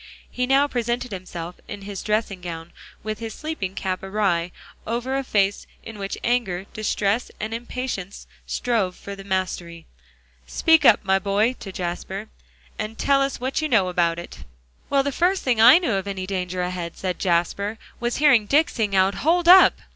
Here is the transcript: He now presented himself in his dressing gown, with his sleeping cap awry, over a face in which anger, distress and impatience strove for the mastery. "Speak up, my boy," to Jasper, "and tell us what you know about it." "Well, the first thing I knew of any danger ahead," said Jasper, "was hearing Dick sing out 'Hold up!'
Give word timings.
He 0.31 0.47
now 0.47 0.67
presented 0.67 1.11
himself 1.11 1.57
in 1.67 1.83
his 1.83 2.01
dressing 2.01 2.41
gown, 2.41 2.73
with 3.03 3.19
his 3.19 3.35
sleeping 3.35 3.75
cap 3.75 4.01
awry, 4.01 4.51
over 4.87 5.15
a 5.15 5.23
face 5.23 5.67
in 5.83 5.99
which 5.99 6.17
anger, 6.23 6.63
distress 6.73 7.29
and 7.39 7.53
impatience 7.53 8.25
strove 8.47 8.95
for 8.95 9.15
the 9.15 9.23
mastery. 9.23 9.85
"Speak 10.47 10.85
up, 10.85 11.05
my 11.05 11.19
boy," 11.19 11.53
to 11.59 11.71
Jasper, 11.71 12.29
"and 12.79 12.97
tell 12.97 13.21
us 13.21 13.39
what 13.39 13.61
you 13.61 13.69
know 13.69 13.89
about 13.89 14.17
it." 14.17 14.39
"Well, 14.89 15.03
the 15.03 15.11
first 15.11 15.43
thing 15.43 15.61
I 15.61 15.77
knew 15.77 15.93
of 15.93 16.07
any 16.07 16.25
danger 16.25 16.63
ahead," 16.63 16.97
said 16.97 17.19
Jasper, 17.19 17.77
"was 17.99 18.17
hearing 18.17 18.47
Dick 18.47 18.69
sing 18.71 18.95
out 18.95 19.13
'Hold 19.21 19.47
up!' 19.47 19.75